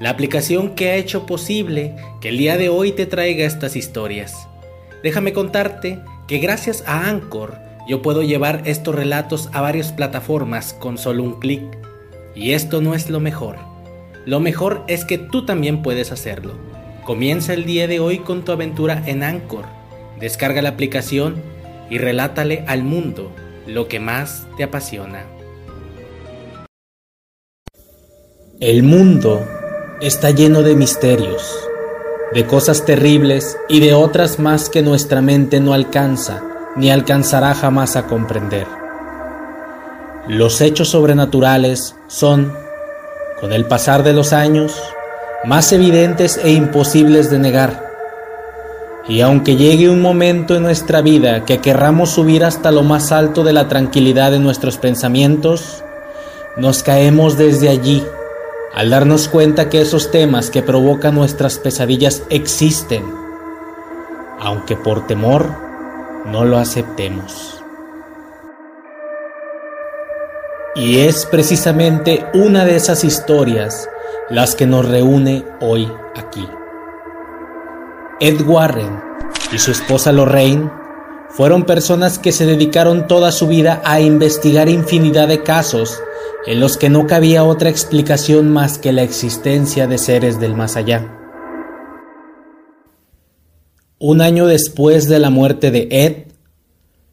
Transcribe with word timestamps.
la 0.00 0.10
aplicación 0.10 0.74
que 0.74 0.90
ha 0.90 0.96
hecho 0.96 1.26
posible 1.26 1.96
que 2.20 2.28
el 2.28 2.38
día 2.38 2.56
de 2.56 2.68
hoy 2.68 2.92
te 2.92 3.06
traiga 3.06 3.44
estas 3.44 3.74
historias. 3.74 4.48
Déjame 5.02 5.32
contarte 5.32 6.00
que 6.26 6.38
gracias 6.38 6.84
a 6.86 7.08
Anchor 7.08 7.58
yo 7.88 8.02
puedo 8.02 8.22
llevar 8.22 8.62
estos 8.66 8.94
relatos 8.94 9.48
a 9.52 9.60
varias 9.60 9.92
plataformas 9.92 10.74
con 10.74 10.98
solo 10.98 11.22
un 11.22 11.40
clic. 11.40 11.62
Y 12.34 12.52
esto 12.52 12.80
no 12.80 12.94
es 12.94 13.08
lo 13.10 13.18
mejor. 13.18 13.56
Lo 14.26 14.40
mejor 14.40 14.84
es 14.88 15.04
que 15.04 15.16
tú 15.18 15.46
también 15.46 15.82
puedes 15.82 16.12
hacerlo. 16.12 16.52
Comienza 17.04 17.54
el 17.54 17.64
día 17.64 17.88
de 17.88 17.98
hoy 17.98 18.18
con 18.18 18.44
tu 18.44 18.52
aventura 18.52 19.02
en 19.06 19.22
Anchor. 19.22 19.64
Descarga 20.20 20.60
la 20.60 20.68
aplicación 20.68 21.42
y 21.88 21.96
relátale 21.96 22.62
al 22.66 22.84
mundo 22.84 23.32
lo 23.66 23.88
que 23.88 24.00
más 24.00 24.46
te 24.58 24.64
apasiona. 24.64 25.24
El 28.60 28.82
mundo 28.82 29.46
está 30.00 30.30
lleno 30.30 30.62
de 30.62 30.76
misterios, 30.76 31.68
de 32.32 32.46
cosas 32.46 32.84
terribles 32.84 33.58
y 33.68 33.80
de 33.80 33.94
otras 33.94 34.38
más 34.38 34.68
que 34.68 34.80
nuestra 34.80 35.20
mente 35.22 35.58
no 35.58 35.72
alcanza 35.72 36.42
ni 36.76 36.92
alcanzará 36.92 37.54
jamás 37.54 37.96
a 37.96 38.06
comprender. 38.06 38.66
Los 40.28 40.60
hechos 40.60 40.90
sobrenaturales 40.90 41.96
son, 42.06 42.52
con 43.40 43.52
el 43.52 43.64
pasar 43.64 44.04
de 44.04 44.12
los 44.12 44.32
años, 44.32 44.80
más 45.44 45.72
evidentes 45.72 46.38
e 46.44 46.50
imposibles 46.50 47.30
de 47.30 47.40
negar. 47.40 47.88
Y 49.08 49.22
aunque 49.22 49.56
llegue 49.56 49.88
un 49.88 50.00
momento 50.00 50.54
en 50.54 50.62
nuestra 50.62 51.00
vida 51.00 51.44
que 51.44 51.58
querramos 51.58 52.10
subir 52.10 52.44
hasta 52.44 52.70
lo 52.70 52.84
más 52.84 53.10
alto 53.10 53.42
de 53.42 53.54
la 53.54 53.66
tranquilidad 53.66 54.30
de 54.30 54.38
nuestros 54.38 54.76
pensamientos, 54.76 55.82
nos 56.56 56.84
caemos 56.84 57.36
desde 57.36 57.68
allí 57.68 58.04
al 58.74 58.90
darnos 58.90 59.28
cuenta 59.28 59.68
que 59.68 59.80
esos 59.80 60.10
temas 60.10 60.50
que 60.50 60.62
provocan 60.62 61.14
nuestras 61.14 61.58
pesadillas 61.58 62.22
existen, 62.30 63.04
aunque 64.40 64.76
por 64.76 65.06
temor 65.06 65.50
no 66.26 66.44
lo 66.44 66.58
aceptemos. 66.58 67.62
Y 70.74 71.00
es 71.00 71.26
precisamente 71.26 72.26
una 72.34 72.64
de 72.64 72.76
esas 72.76 73.02
historias 73.02 73.88
las 74.30 74.54
que 74.54 74.66
nos 74.66 74.86
reúne 74.86 75.44
hoy 75.60 75.90
aquí. 76.14 76.46
Ed 78.20 78.40
Warren 78.46 79.00
y 79.52 79.58
su 79.58 79.72
esposa 79.72 80.12
Lorraine 80.12 80.70
fueron 81.30 81.64
personas 81.64 82.18
que 82.18 82.32
se 82.32 82.46
dedicaron 82.46 83.06
toda 83.06 83.32
su 83.32 83.48
vida 83.48 83.80
a 83.84 84.00
investigar 84.00 84.68
infinidad 84.68 85.28
de 85.28 85.42
casos 85.42 86.00
en 86.46 86.60
los 86.60 86.76
que 86.76 86.88
no 86.88 87.06
cabía 87.06 87.44
otra 87.44 87.68
explicación 87.68 88.50
más 88.50 88.78
que 88.78 88.92
la 88.92 89.02
existencia 89.02 89.86
de 89.86 89.98
seres 89.98 90.38
del 90.40 90.54
más 90.54 90.76
allá. 90.76 91.14
Un 93.98 94.20
año 94.20 94.46
después 94.46 95.08
de 95.08 95.18
la 95.18 95.30
muerte 95.30 95.70
de 95.70 95.88
Ed, 95.90 96.32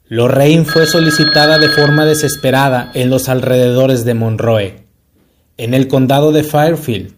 Lorraine 0.08 0.66
fue 0.66 0.86
solicitada 0.86 1.58
de 1.58 1.70
forma 1.70 2.06
desesperada 2.06 2.92
en 2.94 3.10
los 3.10 3.28
alrededores 3.28 4.06
de 4.06 4.14
Monroe, 4.14 4.86
en 5.58 5.74
el 5.74 5.88
condado 5.88 6.32
de 6.32 6.44
Fairfield. 6.44 7.16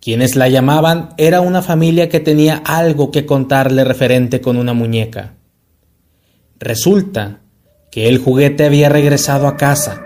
Quienes 0.00 0.34
la 0.34 0.48
llamaban 0.48 1.10
era 1.16 1.40
una 1.40 1.62
familia 1.62 2.08
que 2.08 2.18
tenía 2.18 2.56
algo 2.64 3.12
que 3.12 3.24
contarle 3.24 3.84
referente 3.84 4.40
con 4.40 4.56
una 4.56 4.72
muñeca. 4.72 5.34
Resulta 6.58 7.40
que 7.92 8.08
el 8.08 8.18
juguete 8.18 8.64
había 8.64 8.88
regresado 8.88 9.46
a 9.46 9.56
casa 9.56 10.05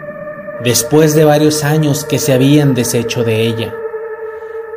después 0.62 1.14
de 1.14 1.24
varios 1.24 1.64
años 1.64 2.04
que 2.04 2.18
se 2.18 2.32
habían 2.32 2.74
deshecho 2.74 3.24
de 3.24 3.42
ella. 3.42 3.74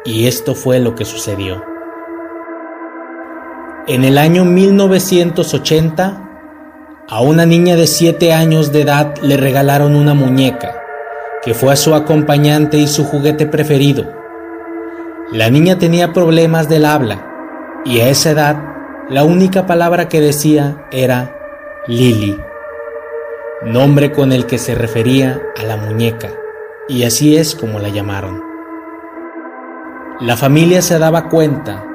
Y 0.06 0.28
esto 0.28 0.56
fue 0.56 0.80
lo 0.80 0.96
que 0.96 1.06
sucedió. 1.06 1.64
En 3.88 4.06
el 4.06 4.18
año 4.18 4.46
1980, 4.46 6.30
a 7.10 7.22
una 7.22 7.46
niña 7.46 7.76
de 7.76 7.86
7 7.86 8.32
años 8.32 8.72
de 8.72 8.82
edad 8.82 9.18
le 9.22 9.36
regalaron 9.36 9.96
una 9.96 10.14
muñeca, 10.14 10.82
que 11.44 11.54
fue 11.54 11.74
a 11.74 11.76
su 11.76 11.94
acompañante 11.94 12.78
y 12.78 12.88
su 12.88 13.04
juguete 13.04 13.46
preferido. 13.46 14.10
La 15.32 15.50
niña 15.50 15.78
tenía 15.78 16.14
problemas 16.14 16.70
del 16.70 16.86
habla, 16.86 17.28
y 17.84 18.00
a 18.00 18.10
esa 18.10 18.32
edad 18.32 18.58
la 19.10 19.26
única 19.26 19.66
palabra 19.66 20.08
que 20.08 20.22
decía 20.22 20.86
era 20.92 21.36
Lily, 21.88 22.40
nombre 23.66 24.12
con 24.12 24.32
el 24.34 24.46
que 24.46 24.58
se 24.58 24.76
refería 24.76 25.42
a 25.58 25.64
la 25.64 25.78
muñeca, 25.78 26.30
y 26.90 27.04
así 27.04 27.38
es 27.38 27.56
como 27.56 27.80
la 27.80 27.90
llamaron. 27.90 28.42
La 30.20 30.36
familia 30.36 30.82
se 30.82 31.00
daba 31.00 31.30
cuenta 31.30 31.86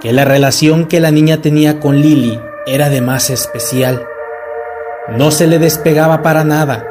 que 0.00 0.12
la 0.12 0.24
relación 0.24 0.86
que 0.86 1.00
la 1.00 1.10
niña 1.10 1.42
tenía 1.42 1.80
con 1.80 1.96
Lily 1.96 2.40
era 2.66 2.88
de 2.88 3.00
más 3.00 3.30
especial. 3.30 4.06
No 5.08 5.30
se 5.30 5.46
le 5.46 5.58
despegaba 5.58 6.22
para 6.22 6.44
nada, 6.44 6.86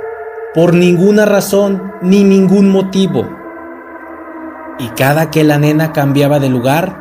por 0.54 0.74
ninguna 0.74 1.26
razón 1.26 1.94
ni 2.02 2.24
ningún 2.24 2.70
motivo. 2.70 3.30
Y 4.78 4.90
cada 4.90 5.32
que 5.32 5.44
la 5.44 5.58
nena 5.58 5.94
cambiaba 5.94 6.40
de 6.40 6.50
lugar, 6.50 7.00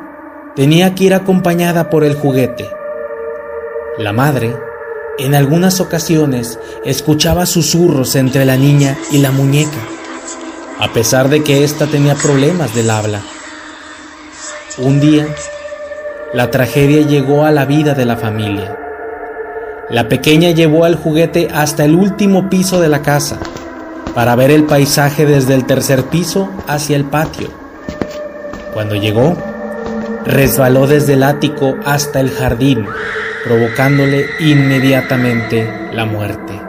tenía 0.55 0.95
que 0.95 1.05
ir 1.05 1.15
acompañada 1.15 1.91
por 1.91 2.05
el 2.05 2.15
juguete. 2.15 2.71
La 3.99 4.13
madre, 4.13 4.55
en 5.19 5.35
algunas 5.35 5.81
ocasiones, 5.81 6.59
escuchaba 6.85 7.47
susurros 7.47 8.17
entre 8.17 8.45
la 8.45 8.57
niña 8.57 8.97
y 9.11 9.19
la 9.19 9.31
muñeca, 9.31 9.79
a 10.79 10.93
pesar 10.93 11.29
de 11.29 11.43
que 11.43 11.65
ésta 11.65 11.87
tenía 11.87 12.15
problemas 12.15 12.75
del 12.75 12.91
habla. 12.91 13.23
Un 14.79 15.01
día, 15.01 15.27
la 16.35 16.51
tragedia 16.51 17.01
llegó 17.01 17.45
a 17.45 17.53
la 17.53 17.65
vida 17.65 17.95
de 17.95 18.05
la 18.05 18.17
familia. 18.17 18.77
La 19.89 20.09
pequeña 20.09 20.51
llevó 20.51 20.85
al 20.85 20.97
juguete 20.97 21.49
hasta 21.53 21.85
el 21.85 21.95
último 21.95 22.51
piso 22.51 22.81
de 22.81 22.89
la 22.89 23.03
casa 23.03 23.39
para 24.15 24.35
ver 24.35 24.51
el 24.51 24.65
paisaje 24.65 25.25
desde 25.25 25.55
el 25.55 25.65
tercer 25.65 26.05
piso 26.05 26.51
hacia 26.67 26.97
el 26.97 27.05
patio. 27.05 27.49
Cuando 28.75 28.97
llegó, 28.97 29.37
resbaló 30.27 30.87
desde 30.87 31.15
el 31.15 31.23
ático 31.23 31.77
hasta 31.85 32.21
el 32.21 32.31
jardín, 32.31 32.87
provocándole 33.47 34.27
inmediatamente 34.41 35.71
la 35.93 36.05
muerte. 36.05 36.61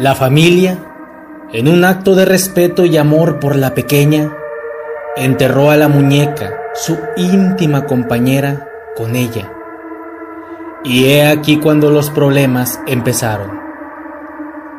La 0.00 0.14
familia, 0.14 0.78
en 1.52 1.68
un 1.68 1.84
acto 1.84 2.14
de 2.14 2.24
respeto 2.24 2.86
y 2.86 2.96
amor 2.96 3.38
por 3.38 3.54
la 3.54 3.74
pequeña, 3.74 4.32
enterró 5.14 5.70
a 5.70 5.76
la 5.76 5.88
muñeca, 5.88 6.54
su 6.72 6.98
íntima 7.18 7.84
compañera, 7.84 8.66
con 8.96 9.14
ella. 9.14 9.52
Y 10.84 11.04
he 11.04 11.26
aquí 11.26 11.58
cuando 11.58 11.90
los 11.90 12.08
problemas 12.08 12.80
empezaron. 12.86 13.60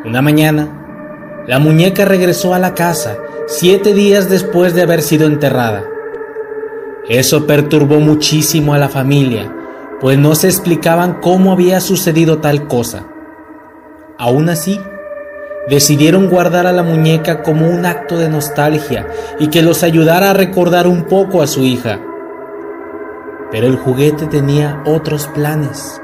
Una 0.05 0.23
mañana, 0.23 1.43
la 1.45 1.59
muñeca 1.59 2.03
regresó 2.03 2.55
a 2.55 2.59
la 2.59 2.73
casa 2.73 3.17
siete 3.45 3.93
días 3.93 4.27
después 4.27 4.73
de 4.73 4.81
haber 4.81 5.03
sido 5.03 5.27
enterrada. 5.27 5.83
Eso 7.07 7.45
perturbó 7.45 7.99
muchísimo 7.99 8.73
a 8.73 8.79
la 8.79 8.89
familia, 8.89 9.51
pues 10.03 10.17
no 10.17 10.35
se 10.35 10.47
explicaban 10.47 11.21
cómo 11.21 11.53
había 11.53 11.79
sucedido 11.79 12.39
tal 12.39 12.67
cosa. 12.67 13.05
Aún 14.19 14.49
así, 14.49 14.77
decidieron 15.69 16.29
guardar 16.29 16.67
a 16.67 16.73
la 16.73 16.83
muñeca 16.83 17.41
como 17.41 17.69
un 17.69 17.85
acto 17.85 18.17
de 18.17 18.27
nostalgia 18.27 19.07
y 19.39 19.47
que 19.47 19.61
los 19.61 19.81
ayudara 19.81 20.31
a 20.31 20.33
recordar 20.33 20.87
un 20.87 21.05
poco 21.05 21.41
a 21.41 21.47
su 21.47 21.63
hija. 21.63 22.01
Pero 23.49 23.67
el 23.67 23.77
juguete 23.77 24.27
tenía 24.27 24.83
otros 24.85 25.27
planes. 25.27 26.01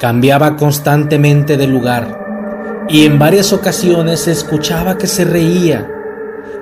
Cambiaba 0.00 0.56
constantemente 0.56 1.56
de 1.56 1.68
lugar 1.68 2.86
y 2.88 3.06
en 3.06 3.20
varias 3.20 3.52
ocasiones 3.52 4.18
se 4.18 4.32
escuchaba 4.32 4.98
que 4.98 5.06
se 5.06 5.24
reía, 5.24 5.88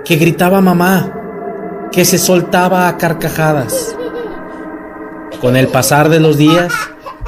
que 0.04 0.16
gritaba 0.16 0.60
mamá, 0.60 1.88
que 1.90 2.04
se 2.04 2.18
soltaba 2.18 2.86
a 2.86 2.98
carcajadas. 2.98 3.96
Con 5.40 5.56
el 5.56 5.68
pasar 5.68 6.10
de 6.10 6.20
los 6.20 6.36
días, 6.36 6.70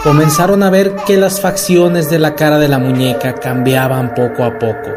comenzaron 0.05 0.63
a 0.63 0.69
ver 0.69 0.97
que 1.07 1.17
las 1.17 1.41
facciones 1.41 2.11
de 2.11 2.19
la 2.19 2.35
cara 2.35 2.59
de 2.59 2.69
la 2.69 2.79
muñeca 2.79 3.35
cambiaban 3.37 4.15
poco 4.15 4.45
a 4.45 4.59
poco 4.59 4.91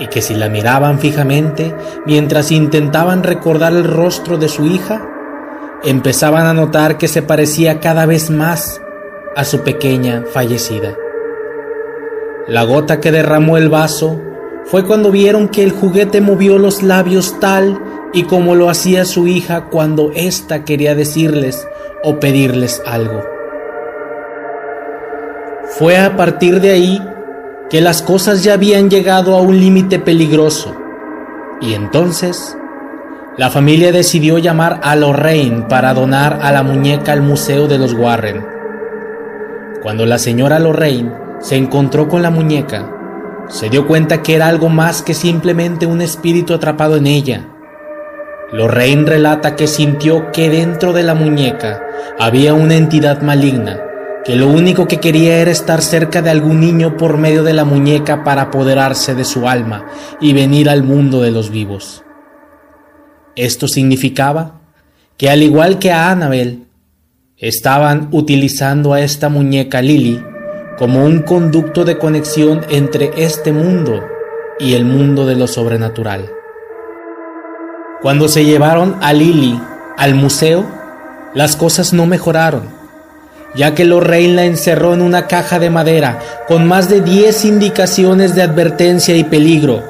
y 0.00 0.08
que 0.08 0.20
si 0.20 0.34
la 0.34 0.48
miraban 0.48 0.98
fijamente 0.98 1.72
mientras 2.04 2.50
intentaban 2.50 3.22
recordar 3.22 3.72
el 3.74 3.84
rostro 3.84 4.38
de 4.38 4.48
su 4.48 4.66
hija, 4.66 5.08
empezaban 5.84 6.46
a 6.46 6.52
notar 6.52 6.98
que 6.98 7.06
se 7.06 7.22
parecía 7.22 7.78
cada 7.78 8.06
vez 8.06 8.28
más 8.28 8.80
a 9.36 9.44
su 9.44 9.60
pequeña 9.60 10.24
fallecida. 10.32 10.96
La 12.48 12.64
gota 12.64 13.00
que 13.00 13.12
derramó 13.12 13.56
el 13.56 13.68
vaso 13.68 14.20
fue 14.64 14.84
cuando 14.84 15.12
vieron 15.12 15.46
que 15.46 15.62
el 15.62 15.70
juguete 15.70 16.20
movió 16.20 16.58
los 16.58 16.82
labios 16.82 17.38
tal 17.38 17.80
y 18.12 18.24
como 18.24 18.56
lo 18.56 18.68
hacía 18.68 19.04
su 19.04 19.28
hija 19.28 19.66
cuando 19.66 20.10
ésta 20.12 20.64
quería 20.64 20.96
decirles 20.96 21.68
o 22.02 22.18
pedirles 22.20 22.82
algo. 22.86 23.22
Fue 25.78 25.98
a 25.98 26.16
partir 26.16 26.60
de 26.60 26.70
ahí 26.70 27.02
que 27.68 27.80
las 27.80 28.02
cosas 28.02 28.44
ya 28.44 28.54
habían 28.54 28.88
llegado 28.88 29.36
a 29.36 29.40
un 29.40 29.58
límite 29.58 29.98
peligroso 29.98 30.74
y 31.60 31.74
entonces 31.74 32.56
la 33.36 33.50
familia 33.50 33.92
decidió 33.92 34.38
llamar 34.38 34.80
a 34.82 34.96
Lorraine 34.96 35.66
para 35.68 35.92
donar 35.92 36.38
a 36.42 36.52
la 36.52 36.62
muñeca 36.62 37.12
al 37.12 37.22
Museo 37.22 37.66
de 37.66 37.78
los 37.78 37.92
Warren. 37.92 38.46
Cuando 39.82 40.06
la 40.06 40.18
señora 40.18 40.58
Lorraine 40.58 41.12
se 41.40 41.56
encontró 41.56 42.08
con 42.08 42.22
la 42.22 42.30
muñeca, 42.30 42.90
se 43.48 43.68
dio 43.68 43.86
cuenta 43.86 44.22
que 44.22 44.34
era 44.34 44.48
algo 44.48 44.68
más 44.68 45.02
que 45.02 45.14
simplemente 45.14 45.86
un 45.86 46.00
espíritu 46.00 46.54
atrapado 46.54 46.96
en 46.96 47.06
ella. 47.06 47.48
Lorraine 48.52 49.06
relata 49.06 49.56
que 49.56 49.66
sintió 49.66 50.30
que 50.32 50.48
dentro 50.50 50.92
de 50.92 51.02
la 51.02 51.14
muñeca 51.14 51.82
había 52.18 52.54
una 52.54 52.76
entidad 52.76 53.22
maligna 53.22 53.80
que 54.26 54.34
lo 54.34 54.48
único 54.48 54.88
que 54.88 54.98
quería 54.98 55.38
era 55.38 55.52
estar 55.52 55.80
cerca 55.82 56.20
de 56.20 56.30
algún 56.30 56.58
niño 56.58 56.96
por 56.96 57.16
medio 57.16 57.44
de 57.44 57.52
la 57.52 57.64
muñeca 57.64 58.24
para 58.24 58.42
apoderarse 58.42 59.14
de 59.14 59.24
su 59.24 59.48
alma 59.48 59.86
y 60.20 60.32
venir 60.32 60.68
al 60.68 60.82
mundo 60.82 61.22
de 61.22 61.30
los 61.30 61.50
vivos. 61.50 62.02
Esto 63.36 63.68
significaba 63.68 64.62
que 65.16 65.30
al 65.30 65.44
igual 65.44 65.78
que 65.78 65.92
a 65.92 66.10
Annabel, 66.10 66.64
estaban 67.36 68.08
utilizando 68.10 68.94
a 68.94 69.00
esta 69.00 69.28
muñeca 69.28 69.80
Lily 69.80 70.20
como 70.76 71.04
un 71.04 71.20
conducto 71.20 71.84
de 71.84 71.96
conexión 71.96 72.66
entre 72.68 73.12
este 73.16 73.52
mundo 73.52 74.02
y 74.58 74.74
el 74.74 74.84
mundo 74.84 75.24
de 75.24 75.36
lo 75.36 75.46
sobrenatural. 75.46 76.35
Cuando 78.02 78.28
se 78.28 78.44
llevaron 78.44 78.96
a 79.00 79.12
Lily 79.12 79.60
al 79.96 80.14
museo, 80.14 80.64
las 81.34 81.56
cosas 81.56 81.92
no 81.92 82.06
mejoraron 82.06 82.76
ya 83.56 83.74
que 83.74 83.84
Lorraine 83.84 84.34
la 84.34 84.44
encerró 84.44 84.92
en 84.92 85.00
una 85.00 85.26
caja 85.26 85.58
de 85.58 85.70
madera 85.70 86.18
con 86.46 86.68
más 86.68 86.88
de 86.88 87.00
10 87.00 87.46
indicaciones 87.46 88.34
de 88.34 88.42
advertencia 88.42 89.16
y 89.16 89.24
peligro 89.24 89.82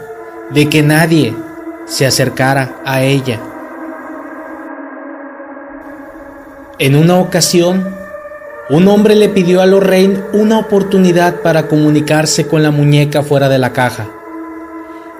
de 0.50 0.68
que 0.68 0.82
nadie 0.82 1.34
se 1.86 2.06
acercara 2.06 2.76
a 2.84 3.02
ella. 3.02 3.40
En 6.78 6.94
una 6.94 7.16
ocasión, 7.16 7.94
un 8.70 8.86
hombre 8.88 9.16
le 9.16 9.28
pidió 9.28 9.62
a 9.62 9.66
Lorraine 9.66 10.20
una 10.32 10.58
oportunidad 10.58 11.40
para 11.40 11.66
comunicarse 11.66 12.46
con 12.46 12.62
la 12.62 12.70
muñeca 12.70 13.22
fuera 13.22 13.48
de 13.48 13.58
la 13.58 13.72
caja, 13.72 14.06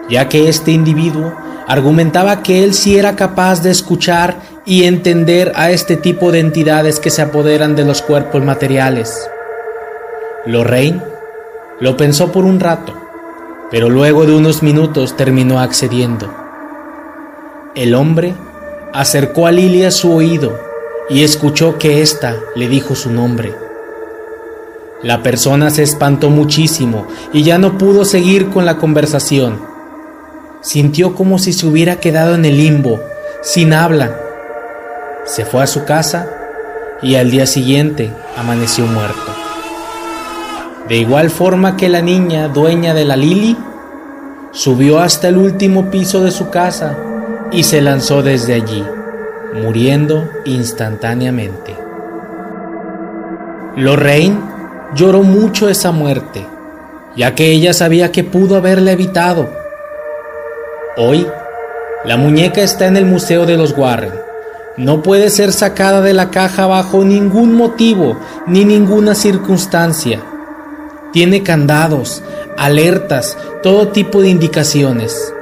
ya 0.09 0.29
que 0.29 0.49
este 0.49 0.71
individuo 0.71 1.35
argumentaba 1.67 2.43
que 2.43 2.65
él 2.65 2.75
sí 2.75 2.97
era 2.99 3.17
capaz 3.17 3.63
de 3.63 3.71
escuchar 3.71 4.37
y 4.65 4.85
entender 4.85 5.53
a 5.57 5.71
este 5.71 5.97
tipo 5.97 6.33
de 6.33 6.41
entidades 6.41 7.01
que 7.01 7.11
se 7.11 7.23
apoderan 7.23 7.77
de 7.77 7.85
los 7.85 8.03
cuerpos 8.03 8.43
materiales. 8.45 9.29
Lorraine 10.45 11.03
lo 11.81 11.97
pensó 11.97 12.33
por 12.33 12.45
un 12.45 12.61
rato, 12.61 12.95
pero 13.71 13.89
luego 13.91 14.27
de 14.27 14.35
unos 14.35 14.63
minutos 14.63 15.17
terminó 15.17 15.61
accediendo. 15.61 16.33
El 17.75 17.95
hombre 17.95 18.35
acercó 18.93 19.47
a 19.47 19.53
Lilia 19.53 19.91
su 19.91 20.13
oído 20.13 20.59
y 21.11 21.23
escuchó 21.23 21.79
que 21.79 22.01
ésta 22.01 22.37
le 22.55 22.69
dijo 22.69 22.95
su 22.95 23.11
nombre. 23.11 23.55
La 25.03 25.23
persona 25.23 25.71
se 25.71 25.83
espantó 25.83 26.31
muchísimo 26.31 27.07
y 27.33 27.43
ya 27.43 27.59
no 27.59 27.77
pudo 27.77 28.05
seguir 28.05 28.49
con 28.49 28.65
la 28.65 28.79
conversación. 28.79 29.76
Sintió 30.61 31.15
como 31.15 31.39
si 31.39 31.53
se 31.53 31.67
hubiera 31.67 32.01
quedado 32.01 32.35
en 32.35 32.45
el 32.45 32.57
limbo, 32.57 33.01
sin 33.43 33.73
habla 33.73 34.17
se 35.27 35.45
fue 35.45 35.63
a 35.63 35.67
su 35.67 35.85
casa 35.85 36.29
y 37.03 37.17
al 37.17 37.31
día 37.31 37.47
siguiente 37.47 38.13
amaneció 38.37 38.87
muerto. 38.87 39.35
De 40.89 40.97
igual 40.97 41.31
forma 41.31 41.77
que 41.77 41.89
la 41.89 42.01
niña 42.01 42.49
dueña 42.49 42.95
de 42.95 43.05
la 43.05 43.17
Lili, 43.17 43.57
subió 44.53 45.01
hasta 45.01 45.29
el 45.29 45.37
último 45.37 45.91
piso 45.91 46.23
de 46.23 46.31
su 46.31 46.49
casa 46.49 46.97
y 47.51 47.65
se 47.65 47.83
lanzó 47.83 48.23
desde 48.23 48.55
allí, 48.55 48.85
muriendo 49.53 50.31
instantáneamente. 50.45 51.77
Lorraine 53.77 54.39
lloró 54.95 55.23
mucho 55.23 55.69
esa 55.69 55.91
muerte, 55.91 56.47
ya 57.17 57.35
que 57.35 57.51
ella 57.51 57.75
sabía 57.75 58.13
que 58.13 58.23
pudo 58.23 58.57
haberla 58.57 58.93
evitado. 58.93 59.51
Hoy, 60.97 61.27
la 62.05 62.17
muñeca 62.17 62.63
está 62.63 62.87
en 62.87 62.97
el 62.97 63.07
Museo 63.07 63.47
de 63.47 63.57
los 63.57 63.77
Warren 63.77 64.27
no 64.77 65.03
puede 65.03 65.31
ser 65.31 65.53
sacada 65.53 66.03
de 66.03 66.13
la 66.13 66.31
caja 66.31 66.67
bajo 66.67 67.03
ningún 67.03 67.55
motivo 67.55 68.19
ni 68.47 68.67
ninguna 68.67 69.15
circunstancia. 69.15 70.21
Tiene 71.15 71.43
candados, 71.43 72.23
alertas, 72.59 73.39
todo 73.63 73.89
tipo 73.89 74.21
de 74.21 74.29
indicaciones. 74.29 75.33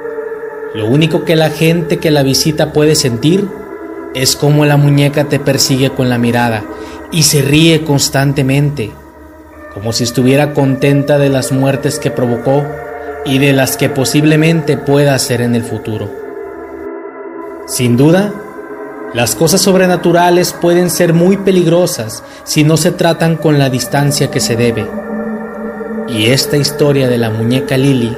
Lo 0.72 0.86
único 0.86 1.24
que 1.24 1.34
la 1.34 1.50
gente 1.50 1.98
que 1.98 2.12
la 2.12 2.22
visita 2.22 2.72
puede 2.72 2.94
sentir 2.94 3.48
es 4.14 4.36
cómo 4.36 4.64
la 4.66 4.76
muñeca 4.76 5.24
te 5.24 5.40
persigue 5.40 5.90
con 5.90 6.08
la 6.08 6.18
mirada 6.18 6.62
y 7.10 7.24
se 7.24 7.42
ríe 7.42 7.82
constantemente, 7.82 8.92
como 9.72 9.92
si 9.92 10.04
estuviera 10.04 10.54
contenta 10.54 11.18
de 11.18 11.28
las 11.28 11.50
muertes 11.50 11.98
que 11.98 12.12
provocó 12.12 12.64
y 13.24 13.38
de 13.38 13.52
las 13.52 13.76
que 13.76 13.88
posiblemente 13.88 14.76
pueda 14.76 15.14
hacer 15.14 15.40
en 15.40 15.54
el 15.54 15.64
futuro. 15.64 16.10
Sin 17.66 17.96
duda, 17.96 18.32
las 19.14 19.34
cosas 19.34 19.60
sobrenaturales 19.62 20.52
pueden 20.52 20.90
ser 20.90 21.14
muy 21.14 21.36
peligrosas 21.36 22.22
si 22.44 22.64
no 22.64 22.76
se 22.76 22.90
tratan 22.90 23.36
con 23.36 23.58
la 23.58 23.70
distancia 23.70 24.30
que 24.30 24.40
se 24.40 24.56
debe. 24.56 24.86
Y 26.08 26.26
esta 26.26 26.56
historia 26.56 27.08
de 27.08 27.18
la 27.18 27.30
muñeca 27.30 27.78
Lily 27.78 28.16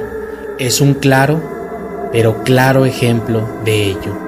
es 0.57 0.81
un 0.81 0.95
claro, 0.95 2.09
pero 2.11 2.43
claro 2.43 2.85
ejemplo 2.85 3.47
de 3.63 3.83
ello. 3.85 4.26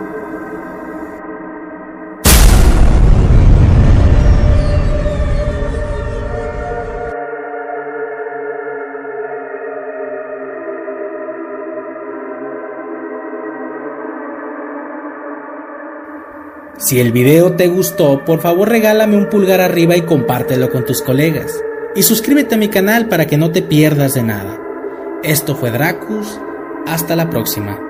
Si 16.79 16.97
el 17.01 17.11
video 17.11 17.57
te 17.57 17.67
gustó, 17.67 18.23
por 18.23 18.39
favor 18.39 18.69
regálame 18.69 19.17
un 19.17 19.29
pulgar 19.29 19.59
arriba 19.59 19.97
y 19.97 20.03
compártelo 20.03 20.69
con 20.69 20.85
tus 20.85 21.01
colegas. 21.01 21.61
Y 21.93 22.03
suscríbete 22.03 22.55
a 22.55 22.57
mi 22.57 22.69
canal 22.69 23.09
para 23.09 23.27
que 23.27 23.37
no 23.37 23.51
te 23.51 23.61
pierdas 23.61 24.13
de 24.13 24.23
nada. 24.23 24.57
Esto 25.21 25.57
fue 25.57 25.71
Dracus, 25.71 26.39
hasta 26.87 27.17
la 27.17 27.29
próxima. 27.29 27.88